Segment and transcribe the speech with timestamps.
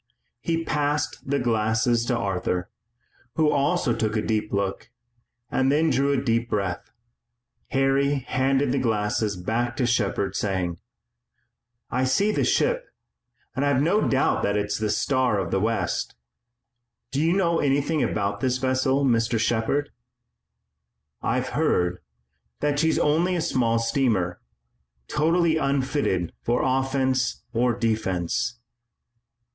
[0.39, 2.71] He passed the glasses to Arthur,
[3.35, 4.89] who also took a look,
[5.51, 6.89] and then drew a deep breath.
[7.67, 10.79] Harry handed the glasses back to Shepard, saying:
[11.91, 12.85] "I see the ship,
[13.55, 16.15] and I've no doubt that it's the Star of the West.
[17.11, 19.37] Do you know anything about this vessel, Mr.
[19.37, 19.91] Shepard?"
[21.21, 21.99] "I've heard
[22.59, 24.39] that she's only a small steamer,
[25.07, 28.57] totally unfitted for offense or defense."